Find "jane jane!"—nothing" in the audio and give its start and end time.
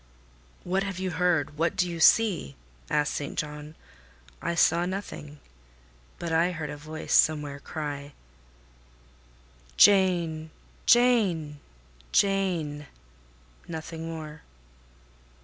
10.87-14.07